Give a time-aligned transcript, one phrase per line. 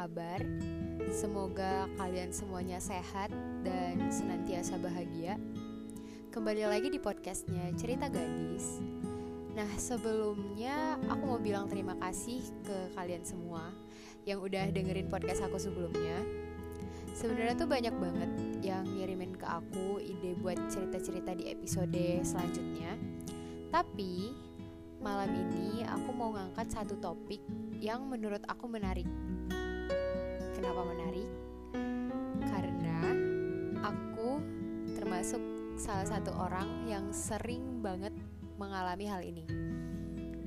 [0.00, 0.40] kabar?
[1.12, 3.28] Semoga kalian semuanya sehat
[3.60, 5.36] dan senantiasa bahagia.
[6.32, 8.80] Kembali lagi di podcastnya Cerita Gadis.
[9.52, 13.76] Nah, sebelumnya aku mau bilang terima kasih ke kalian semua
[14.24, 16.16] yang udah dengerin podcast aku sebelumnya.
[17.12, 18.30] Sebenarnya tuh banyak banget
[18.64, 22.96] yang ngirimin ke aku ide buat cerita-cerita di episode selanjutnya.
[23.68, 24.32] Tapi
[25.04, 27.44] malam ini aku mau ngangkat satu topik
[27.84, 29.08] yang menurut aku menarik.
[30.70, 31.30] Kenapa menarik?
[32.46, 33.02] Karena
[33.82, 34.38] aku
[34.94, 35.42] termasuk
[35.74, 38.14] salah satu orang yang sering banget
[38.54, 39.50] mengalami hal ini.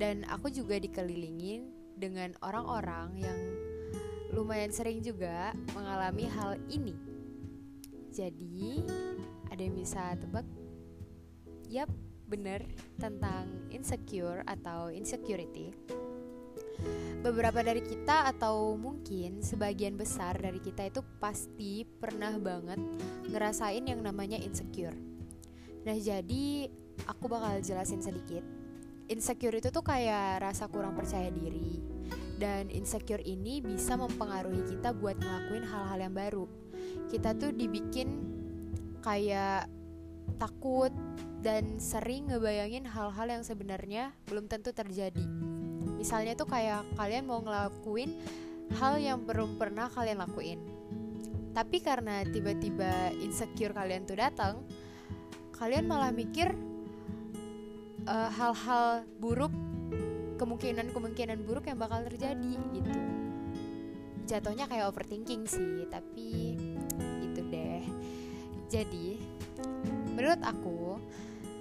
[0.00, 1.68] Dan aku juga dikelilingin
[2.00, 3.40] dengan orang-orang yang
[4.32, 6.96] lumayan sering juga mengalami hal ini.
[8.08, 8.80] Jadi,
[9.52, 10.48] ada yang bisa tebak?
[11.68, 11.92] Yap,
[12.32, 12.64] bener
[12.96, 15.68] tentang insecure atau insecurity
[17.24, 22.76] beberapa dari kita atau mungkin sebagian besar dari kita itu pasti pernah banget
[23.32, 24.92] ngerasain yang namanya insecure.
[25.88, 26.68] Nah, jadi
[27.08, 28.44] aku bakal jelasin sedikit.
[29.08, 31.80] Insecure itu tuh kayak rasa kurang percaya diri.
[32.36, 36.44] Dan insecure ini bisa mempengaruhi kita buat ngelakuin hal-hal yang baru.
[37.08, 38.20] Kita tuh dibikin
[39.00, 39.68] kayak
[40.36, 40.92] takut
[41.40, 45.24] dan sering ngebayangin hal-hal yang sebenarnya belum tentu terjadi
[46.04, 48.12] misalnya tuh kayak kalian mau ngelakuin
[48.76, 50.60] hal yang belum pernah kalian lakuin.
[51.56, 54.60] Tapi karena tiba-tiba insecure kalian tuh datang
[55.56, 56.52] kalian malah mikir
[58.04, 59.48] uh, hal-hal buruk
[60.36, 62.92] kemungkinan-kemungkinan buruk yang bakal terjadi gitu.
[64.28, 66.52] Jatuhnya kayak overthinking sih tapi
[67.24, 67.80] itu deh.
[68.68, 69.16] Jadi
[70.12, 71.00] menurut aku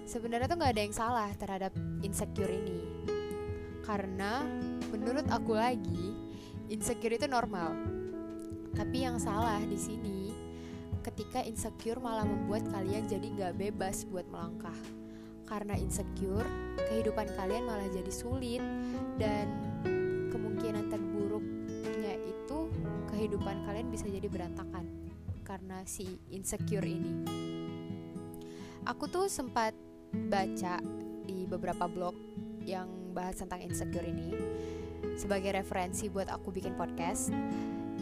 [0.04, 1.72] sebenarnya tuh nggak ada yang salah terhadap
[2.04, 3.13] insecure ini
[3.84, 4.42] karena
[4.90, 6.16] menurut aku lagi
[6.72, 7.76] insecure itu normal.
[8.74, 10.34] Tapi yang salah di sini
[11.04, 14.76] ketika insecure malah membuat kalian jadi nggak bebas buat melangkah.
[15.44, 16.48] Karena insecure,
[16.90, 18.64] kehidupan kalian malah jadi sulit
[19.20, 19.52] dan
[20.32, 22.72] kemungkinan terburuknya itu
[23.12, 24.88] kehidupan kalian bisa jadi berantakan
[25.44, 27.28] karena si insecure ini.
[28.88, 29.76] Aku tuh sempat
[30.32, 30.80] baca
[31.28, 32.16] di beberapa blog
[32.64, 34.34] yang bahas tentang insecure ini
[35.16, 37.32] sebagai referensi buat aku bikin podcast.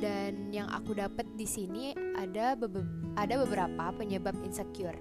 [0.01, 2.81] Dan yang aku dapat di sini ada bebe
[3.13, 4.97] ada beberapa penyebab insecure.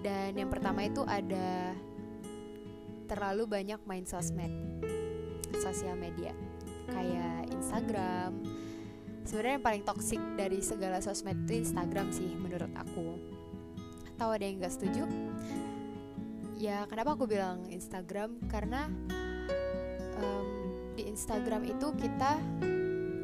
[0.00, 1.74] Dan yang pertama itu ada
[3.10, 4.52] terlalu banyak main sosmed
[5.58, 6.30] sosial media.
[6.86, 8.38] Kayak Instagram.
[9.26, 13.18] Sebenarnya yang paling toksik dari segala sosmed itu Instagram sih menurut aku.
[14.14, 15.04] Atau ada yang gak setuju?
[16.60, 18.36] Ya kenapa aku bilang Instagram?
[18.46, 18.88] Karena
[20.20, 20.46] um,
[20.94, 22.36] di Instagram itu kita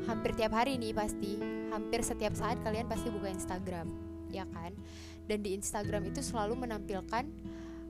[0.09, 1.37] hampir tiap hari nih pasti
[1.69, 3.93] hampir setiap saat kalian pasti buka Instagram
[4.33, 4.73] ya kan?
[5.27, 7.27] Dan di Instagram itu selalu menampilkan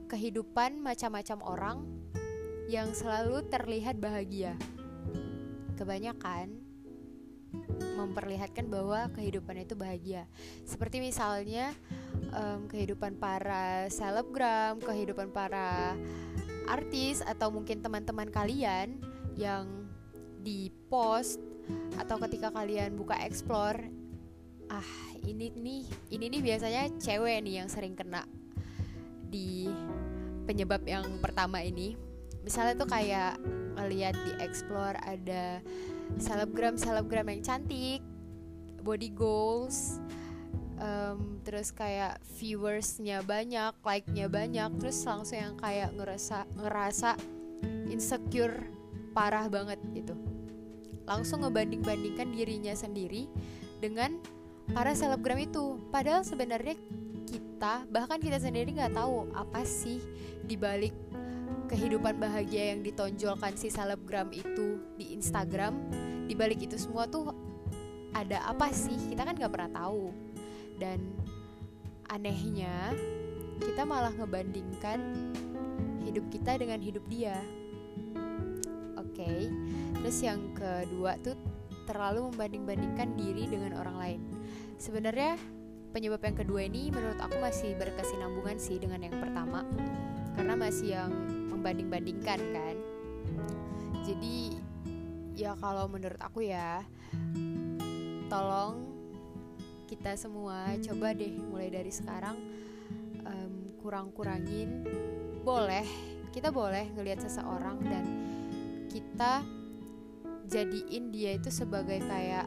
[0.09, 1.77] kehidupan macam-macam orang
[2.67, 4.57] yang selalu terlihat bahagia.
[5.77, 6.67] Kebanyakan
[7.95, 10.27] memperlihatkan bahwa kehidupan itu bahagia.
[10.67, 11.71] Seperti misalnya
[12.33, 15.95] um, kehidupan para selebgram kehidupan para
[16.67, 18.99] artis atau mungkin teman-teman kalian
[19.39, 19.87] yang
[20.43, 21.39] di post
[21.99, 23.91] atau ketika kalian buka explore
[24.67, 24.87] ah
[25.23, 28.27] ini nih ini nih biasanya cewek nih yang sering kena
[29.27, 29.67] di
[30.47, 31.99] penyebab yang pertama ini.
[32.47, 33.35] Misalnya tuh kayak
[33.75, 35.59] ngeliat di explore ada
[36.15, 37.99] selebgram selebgram yang cantik
[38.79, 39.99] body goals
[40.77, 47.17] um, terus kayak viewersnya banyak, like-nya banyak, terus langsung yang kayak ngerasa ngerasa
[47.89, 48.69] insecure
[49.11, 50.13] parah banget gitu.
[51.09, 53.25] Langsung ngebanding-bandingkan dirinya sendiri
[53.81, 54.19] dengan
[54.71, 55.81] para selebgram itu.
[55.89, 56.75] Padahal sebenarnya
[57.27, 59.97] kita bahkan kita sendiri nggak tahu apa sih
[60.45, 60.93] dibalik
[61.67, 65.75] kehidupan bahagia yang ditonjolkan si selebgram itu di Instagram.
[66.27, 67.31] Dibalik itu semua tuh
[68.11, 68.95] ada apa sih?
[69.09, 70.26] Kita kan nggak pernah tahu
[70.77, 71.01] dan
[72.13, 72.95] anehnya
[73.59, 74.99] kita malah ngebandingkan
[76.05, 77.35] hidup kita dengan hidup dia.
[78.97, 79.39] Oke okay.
[80.01, 81.35] terus yang kedua tuh
[81.89, 84.21] terlalu membanding-bandingkan diri dengan orang lain.
[84.77, 85.35] Sebenarnya
[85.91, 89.65] penyebab yang kedua ini menurut aku masih berkesinambungan sih dengan yang pertama.
[90.37, 91.11] Karena masih yang
[91.49, 92.75] membanding-bandingkan kan.
[94.05, 94.53] Jadi
[95.33, 96.85] ya kalau menurut aku ya
[98.29, 98.86] tolong
[99.87, 100.75] kita semua.
[100.83, 102.35] Coba deh mulai dari sekarang
[103.23, 104.83] um, kurang-kurangin.
[105.41, 105.87] Boleh
[106.35, 108.05] kita boleh ngelihat seseorang dan
[108.91, 109.41] kita
[110.47, 112.45] jadiin dia itu sebagai kayak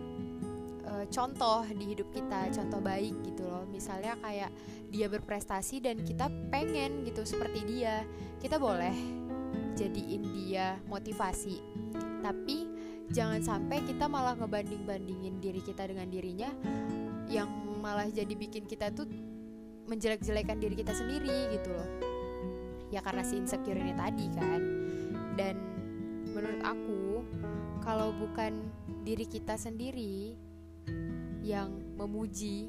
[0.87, 3.65] uh, contoh di hidup kita contoh baik gitu loh.
[3.67, 4.53] Misalnya kayak
[4.93, 8.05] dia berprestasi dan kita pengen gitu seperti dia
[8.39, 8.95] kita boleh
[9.75, 11.59] jadiin dia motivasi.
[12.21, 12.69] Tapi
[13.11, 16.51] jangan sampai kita malah ngebanding bandingin diri kita dengan dirinya
[17.31, 17.49] yang
[17.79, 19.07] malah jadi bikin kita tuh
[19.87, 21.91] menjelek-jelekan diri kita sendiri gitu loh.
[22.91, 24.61] Ya karena si insecure ini tadi kan.
[25.39, 25.55] Dan
[26.35, 27.23] menurut aku
[27.87, 28.67] kalau bukan
[29.07, 30.35] diri kita sendiri
[31.41, 32.69] yang memuji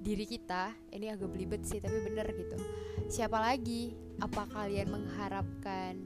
[0.00, 2.58] diri kita ini agak belibet sih tapi bener gitu.
[3.08, 3.94] Siapa lagi?
[4.20, 5.96] Apa kalian mengharapkan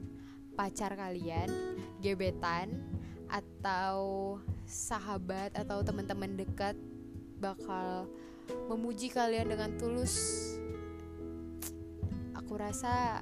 [0.55, 1.51] pacar kalian
[1.99, 2.79] gebetan
[3.27, 6.77] atau sahabat atau teman-teman dekat
[7.39, 8.07] bakal
[8.69, 10.15] memuji kalian dengan tulus.
[12.37, 13.21] Aku rasa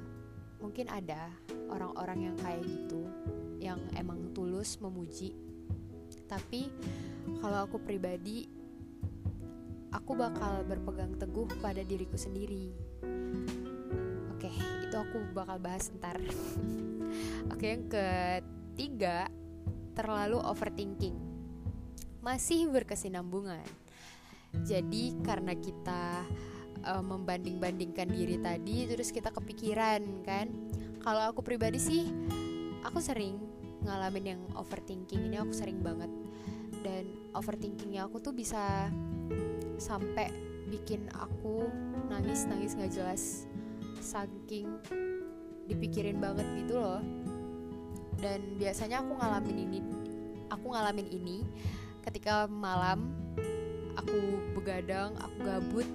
[0.60, 1.32] mungkin ada
[1.68, 3.02] orang-orang yang kayak gitu
[3.60, 5.32] yang emang tulus memuji.
[6.28, 6.68] Tapi
[7.40, 8.48] kalau aku pribadi
[9.92, 12.72] aku bakal berpegang teguh pada diriku sendiri.
[14.36, 14.50] Oke
[14.84, 16.20] itu aku bakal bahas ntar.
[17.52, 19.28] Oke yang ketiga
[19.94, 21.16] terlalu overthinking.
[22.24, 23.83] Masih berkesinambungan
[24.62, 26.22] jadi karena kita
[26.86, 30.46] uh, membanding-bandingkan diri tadi terus kita kepikiran kan?
[31.02, 32.06] Kalau aku pribadi sih
[32.86, 33.40] aku sering
[33.84, 35.28] ngalamin yang overthinking.
[35.28, 36.08] Ini aku sering banget.
[36.84, 38.92] Dan overthinkingnya aku tuh bisa
[39.80, 40.28] sampai
[40.68, 41.68] bikin aku
[42.08, 43.44] nangis nangis nggak jelas.
[44.00, 44.68] Saking
[45.68, 47.00] dipikirin banget gitu loh.
[48.20, 49.80] Dan biasanya aku ngalamin ini
[50.48, 51.44] aku ngalamin ini
[52.04, 53.23] ketika malam
[53.98, 54.18] aku
[54.56, 55.88] begadang aku gabut.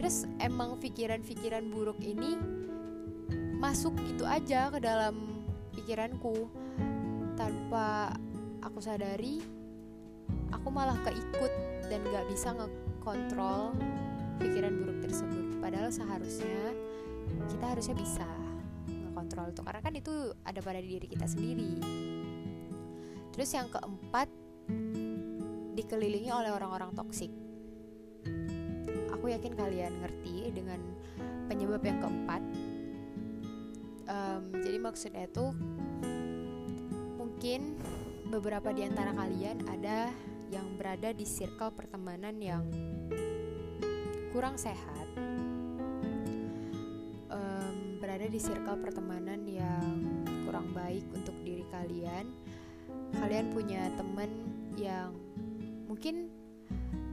[0.00, 2.36] Terus emang pikiran-pikiran buruk ini
[3.60, 5.44] masuk gitu aja ke dalam
[5.76, 6.48] pikiranku.
[7.36, 8.12] Tanpa
[8.60, 9.40] aku sadari
[10.52, 11.52] aku malah keikut
[11.88, 13.74] dan gak bisa ngekontrol
[14.40, 15.44] pikiran buruk tersebut.
[15.60, 16.74] Padahal seharusnya
[17.48, 18.28] kita harusnya bisa
[18.88, 20.14] ngekontrol itu karena kan itu
[20.44, 21.76] ada pada diri kita sendiri.
[23.30, 24.28] Terus yang keempat
[25.90, 27.34] dikelilingi oleh orang-orang toksik.
[29.10, 30.78] Aku yakin kalian ngerti dengan
[31.50, 32.42] penyebab yang keempat.
[34.06, 35.50] Um, jadi maksudnya itu
[37.18, 37.74] mungkin
[38.30, 40.14] beberapa di antara kalian ada
[40.54, 42.70] yang berada di circle pertemanan yang
[44.30, 45.10] kurang sehat,
[47.34, 50.06] um, berada di circle pertemanan yang
[50.46, 52.30] kurang baik untuk diri kalian.
[53.10, 54.30] Kalian punya temen
[54.78, 55.10] yang
[55.90, 56.30] mungkin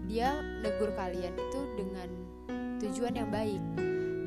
[0.06, 2.10] dia negur kalian itu dengan
[2.78, 3.60] tujuan yang baik,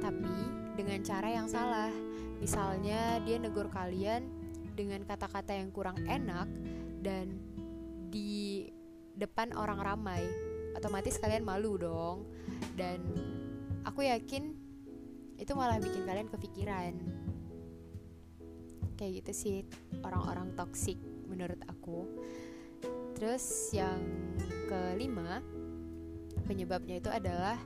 [0.02, 0.34] tapi
[0.74, 1.94] dengan cara yang salah.
[2.42, 4.26] Misalnya dia negur kalian
[4.74, 6.50] dengan kata-kata yang kurang enak
[6.98, 7.38] dan
[8.10, 8.66] di
[9.14, 10.26] depan orang ramai
[10.74, 12.26] otomatis kalian malu dong.
[12.74, 12.98] Dan
[13.86, 14.50] aku yakin
[15.38, 16.98] itu malah bikin kalian kepikiran.
[18.98, 19.56] Kayak gitu sih
[20.02, 20.98] orang-orang toksik
[21.30, 22.04] menurut aku
[23.20, 24.00] terus yang
[24.64, 25.44] kelima
[26.48, 27.60] penyebabnya itu adalah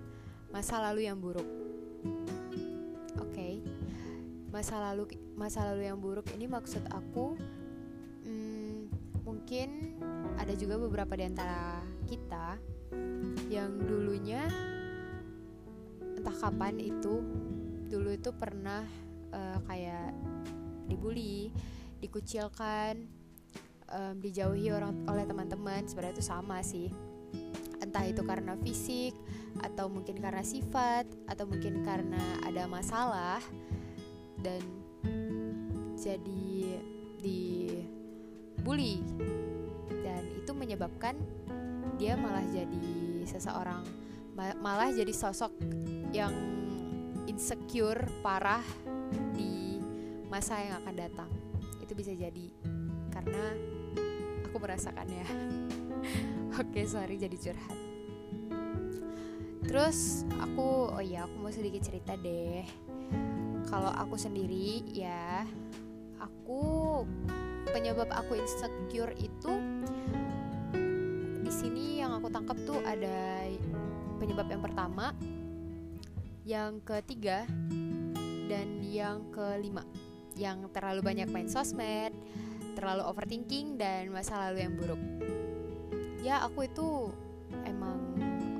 [0.50, 1.46] masa lalu yang buruk
[3.22, 3.62] oke okay.
[4.50, 7.38] masa lalu masa lalu yang buruk ini maksud aku
[8.26, 8.90] hmm,
[9.22, 9.94] mungkin
[10.43, 12.58] ada juga beberapa di antara kita
[13.46, 14.50] yang dulunya
[16.19, 17.22] entah kapan itu
[17.86, 18.82] dulu itu pernah
[19.31, 20.19] uh, kayak
[20.90, 21.55] dibully,
[22.02, 23.06] dikucilkan,
[23.94, 26.91] um, dijauhi orang oleh teman-teman sebenarnya itu sama sih.
[27.79, 29.15] Entah itu karena fisik
[29.63, 33.39] atau mungkin karena sifat atau mungkin karena ada masalah
[34.43, 34.60] dan
[35.94, 36.82] jadi
[37.22, 39.01] dibully.
[40.44, 41.17] Itu menyebabkan
[41.96, 43.81] dia malah jadi seseorang
[44.34, 45.56] malah jadi sosok
[46.13, 46.34] yang
[47.24, 48.60] insecure parah
[49.32, 49.79] di
[50.29, 51.31] masa yang akan datang.
[51.81, 52.51] Itu bisa jadi
[53.15, 53.73] karena
[54.55, 55.27] aku merasakannya
[56.63, 57.79] oke sorry jadi curhat.
[59.67, 62.63] Terus aku oh ya aku mau sedikit cerita deh.
[63.67, 65.43] Kalau aku sendiri ya
[66.23, 67.03] aku
[67.75, 69.51] penyebab aku insecure itu
[71.55, 73.46] sini yang aku tangkap tuh ada
[74.19, 75.15] penyebab yang pertama,
[76.46, 77.46] yang ketiga,
[78.51, 79.87] dan yang kelima.
[80.34, 82.11] Yang terlalu banyak main sosmed,
[82.74, 85.00] terlalu overthinking dan masa lalu yang buruk.
[86.20, 87.14] Ya aku itu
[87.64, 88.00] emang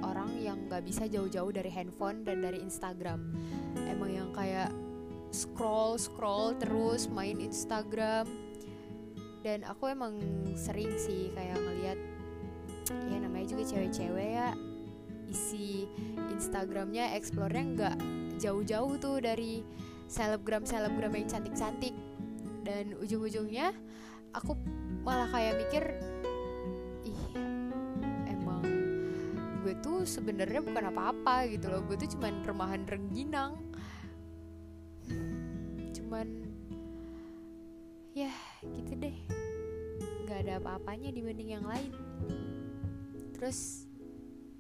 [0.00, 3.35] orang yang gak bisa jauh-jauh dari handphone dan dari Instagram.
[3.85, 4.71] Emang yang kayak
[5.35, 8.30] scroll scroll terus main Instagram
[9.42, 10.23] dan aku emang
[10.54, 11.99] sering sih kayak ngeliat
[13.11, 14.54] ya namanya juga cewek-cewek ya
[15.26, 15.90] isi
[16.30, 17.97] Instagramnya explore-nya nggak
[18.38, 19.66] jauh-jauh tuh dari
[20.06, 21.92] selebgram selebgram yang cantik-cantik
[22.64, 23.76] dan ujung-ujungnya
[24.33, 24.56] aku
[25.04, 25.85] malah kayak mikir
[27.04, 27.23] ih
[28.26, 28.64] emang
[29.61, 31.80] gue tuh sebenarnya bukan apa-apa gitu loh.
[31.85, 33.56] Gue tuh cuman remahan rengginang.
[35.97, 36.28] Cuman
[38.16, 39.16] ya gitu deh.
[40.25, 41.92] Nggak ada apa-apanya dibanding yang lain.
[43.37, 43.88] Terus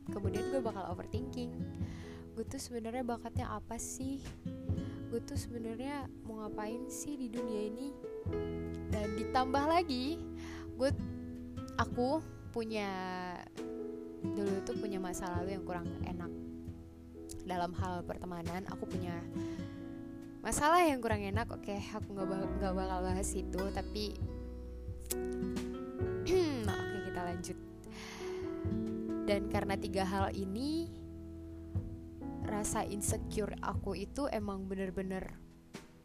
[0.08, 1.52] kemudian gue bakal overthinking.
[2.36, 4.24] Gue tuh sebenarnya bakatnya apa sih
[5.14, 7.94] gue tuh sebenarnya mau ngapain sih di dunia ini?
[8.90, 10.18] Dan ditambah lagi
[10.74, 10.90] gue
[11.78, 12.18] aku
[12.50, 12.90] punya
[14.26, 16.34] dulu tuh punya masa lalu yang kurang enak.
[17.46, 19.14] Dalam hal pertemanan aku punya
[20.42, 24.18] masalah yang kurang enak oke aku nggak nggak bakal bahas itu tapi
[26.74, 27.58] oke kita lanjut.
[29.30, 30.90] Dan karena tiga hal ini
[32.54, 35.34] rasa insecure aku itu emang bener-bener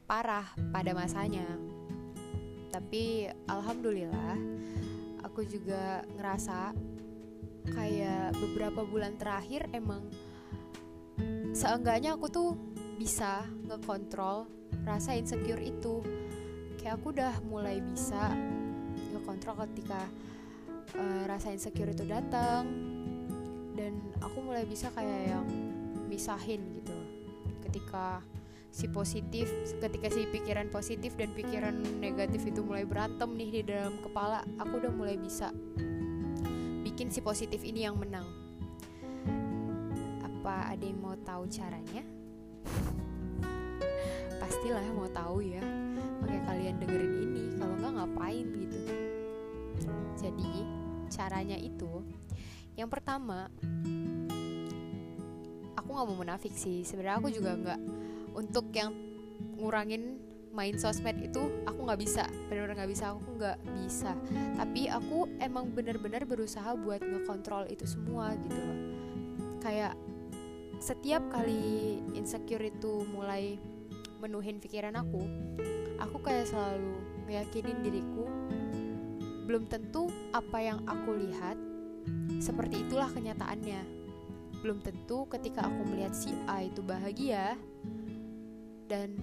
[0.10, 1.46] parah pada masanya.
[2.74, 4.34] Tapi alhamdulillah
[5.22, 6.74] aku juga ngerasa
[7.70, 10.10] kayak beberapa bulan terakhir emang
[11.54, 12.58] seenggaknya aku tuh
[12.98, 14.50] bisa ngekontrol
[14.90, 16.02] rasa insecure itu.
[16.82, 18.34] Kayak aku udah mulai bisa
[19.14, 20.02] ngekontrol ketika
[20.98, 22.66] uh, rasa insecure itu datang
[23.78, 23.94] dan
[24.26, 25.69] aku mulai bisa kayak yang
[26.10, 26.98] misahin gitu.
[27.70, 28.26] Ketika
[28.70, 29.50] si positif
[29.82, 34.78] ketika si pikiran positif dan pikiran negatif itu mulai berantem nih di dalam kepala aku
[34.78, 35.50] udah mulai bisa
[36.86, 38.26] bikin si positif ini yang menang.
[40.26, 42.02] Apa ada yang mau tahu caranya?
[44.42, 45.62] Pastilah mau tahu ya.
[46.22, 47.44] Makanya kalian dengerin ini.
[47.58, 48.80] Kalau nggak ngapain gitu?
[50.20, 50.52] Jadi
[51.10, 52.06] caranya itu
[52.80, 53.52] yang pertama
[56.00, 56.88] nggak mau munafik sih.
[56.88, 57.80] Sebenarnya aku juga nggak
[58.34, 58.96] untuk yang
[59.60, 60.18] ngurangin
[60.56, 62.24] main sosmed itu aku nggak bisa.
[62.48, 64.12] Benar-benar nggak bisa aku nggak bisa.
[64.56, 68.80] Tapi aku emang bener-bener berusaha buat ngekontrol itu semua gitu loh.
[69.60, 69.94] Kayak
[70.80, 73.60] setiap kali insecure itu mulai
[74.24, 75.20] menuhin pikiran aku
[76.00, 76.96] aku kayak selalu
[77.28, 78.26] meyakinin diriku
[79.44, 81.60] belum tentu apa yang aku lihat
[82.40, 83.99] seperti itulah kenyataannya
[84.60, 87.56] belum tentu ketika aku melihat si A itu bahagia
[88.90, 89.16] dan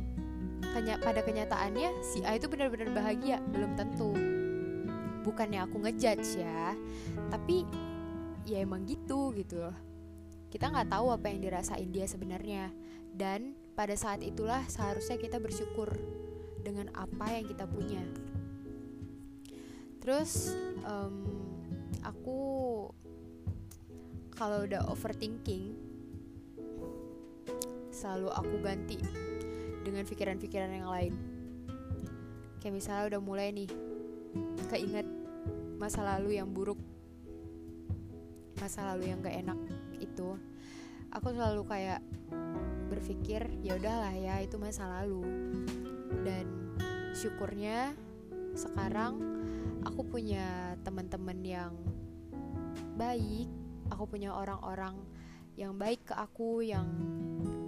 [0.72, 4.12] kenya pada kenyataannya si A itu benar-benar bahagia belum tentu.
[5.26, 6.72] Bukannya aku ngejudge ya
[7.28, 7.66] tapi
[8.46, 9.76] ya emang gitu gitu loh.
[10.48, 12.70] Kita nggak tahu apa yang dirasain dia sebenarnya
[13.12, 15.92] dan pada saat itulah seharusnya kita bersyukur
[16.64, 18.00] dengan apa yang kita punya.
[20.00, 20.54] Terus
[20.86, 21.26] um,
[22.06, 22.40] aku
[24.36, 25.72] kalau udah overthinking
[27.88, 29.00] selalu aku ganti
[29.80, 31.14] dengan pikiran-pikiran yang lain.
[32.60, 33.70] Kayak misalnya udah mulai nih
[34.68, 35.08] keinget
[35.80, 36.76] masa lalu yang buruk
[38.60, 39.58] masa lalu yang gak enak
[40.00, 40.36] itu
[41.12, 42.00] aku selalu kayak
[42.88, 45.24] berpikir ya udahlah ya itu masa lalu.
[46.22, 46.76] Dan
[47.16, 47.96] syukurnya
[48.52, 49.16] sekarang
[49.88, 51.72] aku punya teman-teman yang
[52.96, 53.48] baik
[53.90, 54.94] aku punya orang-orang
[55.56, 56.86] yang baik ke aku, yang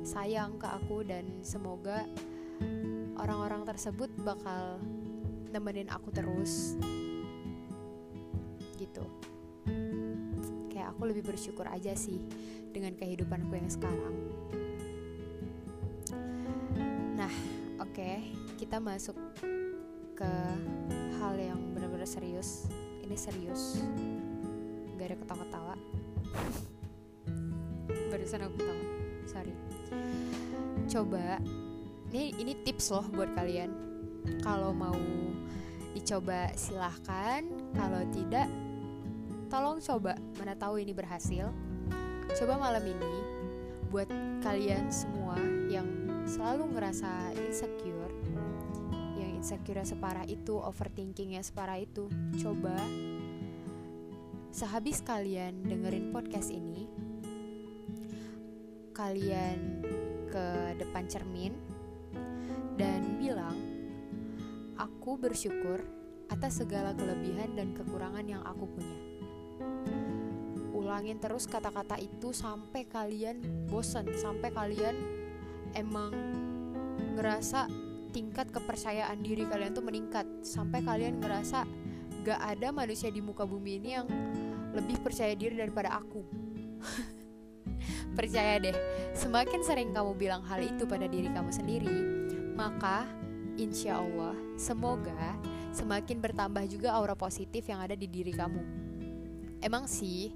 [0.05, 2.05] sayang ke aku dan semoga
[3.19, 4.81] orang-orang tersebut bakal
[5.51, 6.77] nemenin aku terus.
[8.77, 9.05] Gitu.
[10.71, 12.21] Kayak aku lebih bersyukur aja sih
[12.71, 14.17] dengan kehidupanku yang sekarang.
[17.19, 17.33] Nah,
[17.83, 19.17] oke, okay, kita masuk
[20.15, 20.33] ke
[21.19, 22.71] hal yang benar-benar serius.
[23.03, 23.83] Ini serius.
[24.99, 25.48] Gak ada ketawa-ketawa
[28.29, 28.83] barusan aku tahu
[29.25, 29.55] sorry.
[30.85, 31.41] Coba
[32.13, 33.73] ini ini tips loh buat kalian.
[34.45, 35.01] Kalau mau
[35.97, 37.41] dicoba silahkan.
[37.73, 38.45] Kalau tidak
[39.49, 40.21] tolong coba.
[40.37, 41.49] Mana tahu ini berhasil.
[42.37, 43.15] Coba malam ini
[43.89, 44.13] buat
[44.45, 45.41] kalian semua
[45.73, 45.89] yang
[46.29, 48.13] selalu ngerasa insecure
[49.17, 52.13] yang insecure separah itu overthinkingnya separah itu
[52.45, 52.77] coba
[54.53, 57.08] sehabis kalian dengerin podcast ini,
[58.99, 59.87] kalian
[60.27, 61.55] ke depan cermin
[62.75, 63.55] dan bilang,
[64.75, 65.87] "Aku bersyukur
[66.27, 68.99] atas segala kelebihan dan kekurangan yang aku punya."
[70.75, 73.39] Ulangin terus kata-kata itu sampai kalian
[73.71, 74.99] bosan, sampai kalian
[75.79, 76.11] emang
[77.15, 77.71] ngerasa
[78.11, 81.63] tingkat kepercayaan diri kalian tuh meningkat, sampai kalian ngerasa
[82.27, 84.09] gak ada manusia di muka bumi ini yang
[84.75, 86.23] lebih percaya diri daripada aku.
[88.15, 88.77] percaya deh,
[89.15, 91.99] semakin sering kamu bilang hal itu pada diri kamu sendiri,
[92.55, 93.07] maka
[93.59, 95.35] insya Allah semoga
[95.75, 98.63] semakin bertambah juga aura positif yang ada di diri kamu.
[99.59, 100.31] Emang sih,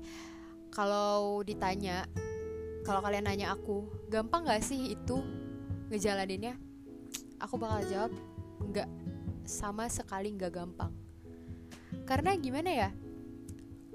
[0.75, 2.07] kalau ditanya,
[2.83, 5.23] kalau kalian nanya aku, gampang gak sih itu
[5.91, 6.59] ngejalaninnya?
[7.39, 8.13] Aku bakal jawab,
[8.71, 8.87] nggak
[9.43, 10.95] sama sekali nggak gampang.
[12.07, 12.91] Karena gimana ya?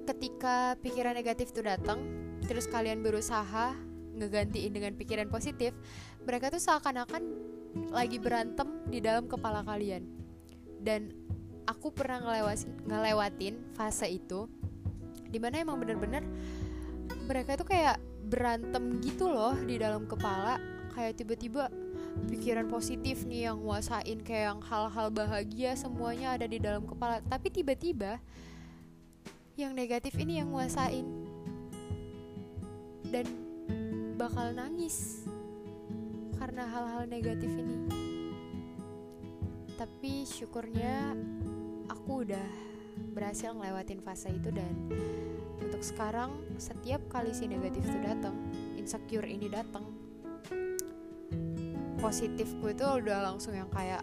[0.07, 1.99] Ketika pikiran negatif itu datang,
[2.47, 3.75] terus kalian berusaha
[4.17, 5.75] ngegantiin dengan pikiran positif,
[6.25, 7.21] mereka tuh seakan-akan
[7.93, 10.07] lagi berantem di dalam kepala kalian.
[10.81, 11.13] Dan
[11.69, 14.49] aku pernah ngelewatin, ngelewatin fase itu
[15.27, 16.23] di mana emang bener-bener
[17.27, 20.57] mereka tuh kayak berantem gitu loh di dalam kepala.
[20.95, 21.69] Kayak tiba-tiba
[22.25, 27.21] pikiran positif nih yang nguasain kayak yang hal-hal bahagia semuanya ada di dalam kepala.
[27.21, 28.17] Tapi tiba-tiba
[29.59, 31.26] yang negatif ini yang nguasain
[33.13, 33.25] dan
[34.17, 35.27] bakal nangis
[36.37, 37.77] karena hal-hal negatif ini.
[39.77, 41.13] Tapi syukurnya
[41.89, 42.47] aku udah
[43.13, 44.73] berhasil ngelewatin fase itu dan
[45.61, 48.33] untuk sekarang setiap kali si negatif itu datang
[48.77, 49.85] insecure ini datang
[51.97, 54.01] positifku itu udah langsung yang kayak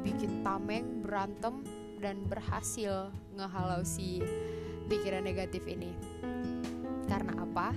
[0.00, 1.60] bikin tameng berantem
[2.00, 4.24] dan berhasil ngehalau si
[4.88, 5.92] pikiran negatif ini.
[7.06, 7.76] Karena apa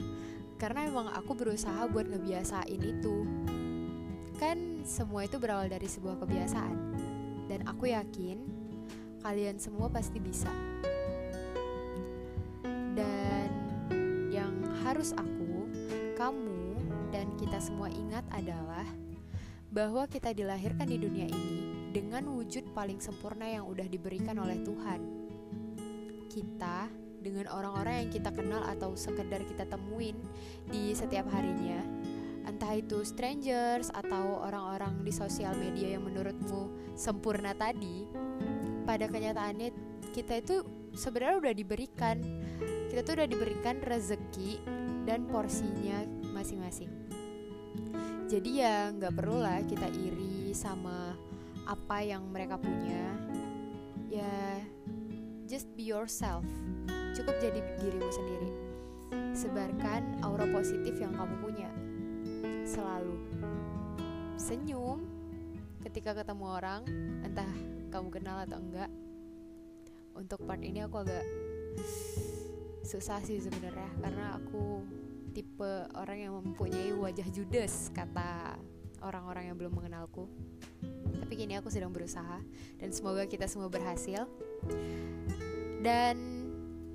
[0.63, 3.27] karena emang aku berusaha buat ngebiasain itu.
[4.39, 6.77] Kan semua itu berawal dari sebuah kebiasaan.
[7.51, 8.39] Dan aku yakin
[9.19, 10.47] kalian semua pasti bisa.
[12.95, 13.51] Dan
[14.31, 14.55] yang
[14.87, 15.67] harus aku
[16.15, 16.79] kamu
[17.11, 18.87] dan kita semua ingat adalah
[19.67, 25.01] bahwa kita dilahirkan di dunia ini dengan wujud paling sempurna yang udah diberikan oleh Tuhan.
[26.31, 30.19] Kita dengan orang-orang yang kita kenal atau sekedar kita temuin
[30.67, 31.79] di setiap harinya,
[32.43, 38.03] entah itu strangers atau orang-orang di sosial media yang menurutmu sempurna tadi,
[38.83, 39.71] pada kenyataannya
[40.11, 40.55] kita itu
[40.93, 42.19] sebenarnya udah diberikan,
[42.91, 44.59] kita tuh udah diberikan rezeki
[45.07, 46.03] dan porsinya
[46.35, 46.91] masing-masing.
[48.27, 51.13] Jadi ya nggak perlu lah kita iri sama
[51.63, 53.03] apa yang mereka punya.
[54.09, 54.61] Ya
[55.53, 56.41] just be yourself.
[57.13, 58.49] Cukup jadi dirimu sendiri.
[59.37, 61.69] Sebarkan aura positif yang kamu punya.
[62.65, 63.13] Selalu.
[64.33, 65.05] Senyum
[65.85, 66.81] ketika ketemu orang
[67.21, 67.53] entah
[67.93, 68.89] kamu kenal atau enggak.
[70.17, 71.21] Untuk part ini aku agak
[72.81, 74.81] susah sih sebenarnya karena aku
[75.37, 78.57] tipe orang yang mempunyai wajah judes kata
[79.03, 80.25] orang-orang yang belum mengenalku.
[81.23, 82.39] Tapi kini aku sedang berusaha
[82.79, 84.25] dan semoga kita semua berhasil.
[85.83, 86.15] Dan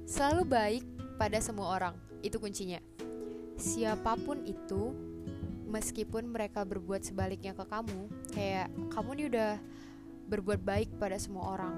[0.09, 0.85] selalu baik
[1.21, 1.95] pada semua orang
[2.25, 2.81] itu kuncinya.
[3.59, 4.97] Siapa pun itu
[5.69, 9.53] meskipun mereka berbuat sebaliknya ke kamu kayak kamu nih udah
[10.29, 11.75] berbuat baik pada semua orang.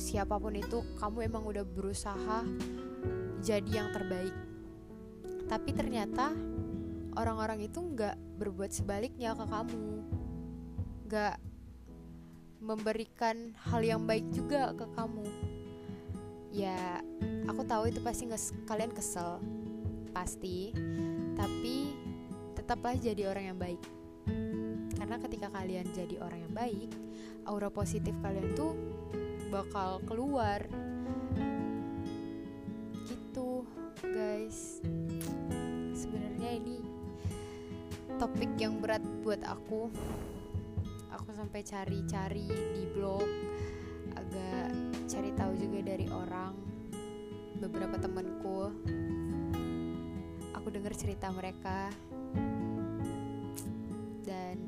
[0.00, 2.42] Siapa pun itu kamu emang udah berusaha
[3.44, 4.34] jadi yang terbaik.
[5.46, 6.30] Tapi ternyata
[7.20, 9.84] orang-orang itu nggak berbuat sebaliknya ke kamu.
[11.04, 11.36] Nggak
[12.60, 15.26] memberikan hal yang baik juga ke kamu.
[16.50, 17.04] Ya
[17.44, 19.36] aku tahu itu pasti nggak kalian kesel.
[20.16, 20.72] Pasti.
[21.36, 21.92] Tapi
[22.56, 23.82] tetaplah jadi orang yang baik.
[24.96, 26.90] Karena ketika kalian jadi orang yang baik
[27.48, 28.76] aura positif kalian tuh
[29.50, 30.62] bakal keluar
[38.20, 39.88] topik yang berat buat aku.
[41.08, 43.24] Aku sampai cari-cari di blog
[44.12, 44.76] agak
[45.08, 46.52] cari tahu juga dari orang
[47.64, 48.76] beberapa temanku.
[50.52, 51.88] Aku dengar cerita mereka.
[54.20, 54.60] Dan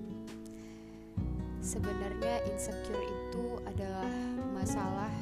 [1.61, 4.09] sebenarnya insecure itu adalah
[4.57, 5.12] masalah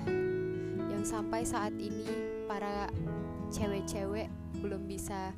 [0.86, 2.06] yang sampai saat ini
[2.46, 2.86] para
[3.50, 4.30] cewek-cewek
[4.62, 5.34] belum bisa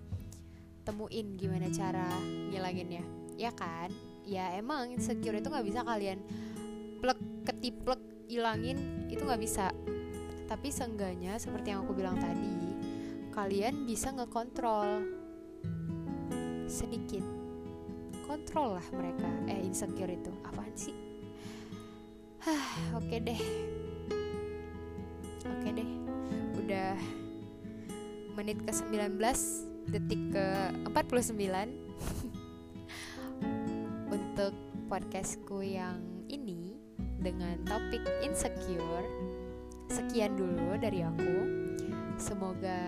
[0.82, 2.06] temuin gimana cara
[2.50, 3.04] ngilanginnya.
[3.38, 3.90] Ya kan?
[4.22, 6.22] Ya emang insecure itu nggak bisa kalian
[7.02, 9.70] plek ketiplek ilangin itu nggak bisa.
[10.46, 12.54] Tapi seenggaknya seperti yang aku bilang tadi
[13.32, 15.06] kalian bisa ngekontrol
[16.68, 17.24] sedikit.
[18.28, 19.28] Kontrol lah mereka.
[19.48, 20.32] Eh insecure itu.
[20.44, 20.94] Apaan sih?
[22.42, 23.40] Hah, oke okay deh.
[25.46, 25.90] Oke okay deh.
[26.62, 26.96] Udah
[28.36, 30.46] menit ke 19 detik ke
[30.86, 31.34] 49
[34.14, 34.52] untuk
[34.86, 36.76] podcastku yang ini
[37.18, 39.06] dengan topik insecure.
[39.88, 41.34] Sekian dulu dari aku.
[42.20, 42.78] semoga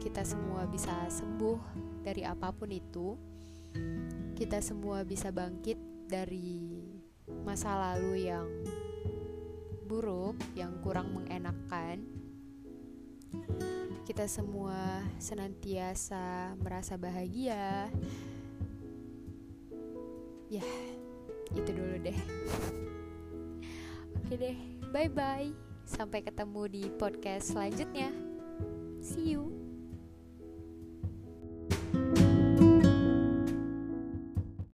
[0.00, 1.60] kita semua bisa sembuh
[2.00, 3.12] dari apa pun itu
[4.32, 5.76] kita semua bisa bangkit
[6.08, 6.80] dari
[7.44, 8.48] masa lalu yang
[9.86, 12.02] buruk, yang kurang mengenakan.
[14.02, 17.86] Kita semua senantiasa merasa bahagia.
[20.50, 20.66] Ya,
[21.54, 22.18] itu dulu deh.
[24.18, 24.58] Oke deh,
[24.90, 25.54] bye bye.
[25.86, 28.10] Sampai ketemu di podcast selanjutnya.
[28.98, 29.51] See you.